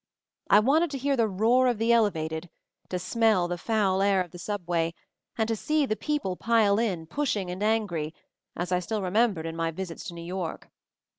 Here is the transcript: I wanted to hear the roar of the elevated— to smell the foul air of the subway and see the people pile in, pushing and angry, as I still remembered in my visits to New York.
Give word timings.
I 0.49 0.59
wanted 0.61 0.89
to 0.89 0.97
hear 0.97 1.15
the 1.15 1.27
roar 1.27 1.67
of 1.67 1.77
the 1.77 1.93
elevated— 1.93 2.49
to 2.89 2.97
smell 2.97 3.47
the 3.47 3.59
foul 3.59 4.01
air 4.01 4.19
of 4.19 4.31
the 4.31 4.39
subway 4.39 4.95
and 5.37 5.55
see 5.55 5.85
the 5.85 5.95
people 5.95 6.35
pile 6.35 6.79
in, 6.79 7.05
pushing 7.05 7.51
and 7.51 7.61
angry, 7.61 8.15
as 8.55 8.71
I 8.71 8.79
still 8.79 9.03
remembered 9.03 9.45
in 9.45 9.55
my 9.55 9.69
visits 9.69 10.03
to 10.05 10.15
New 10.15 10.25
York. 10.25 10.71